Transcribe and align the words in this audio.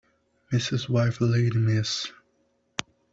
Mrs. 0.51 0.89
wife 0.89 1.21
lady 1.21 1.59
Miss 1.59 2.11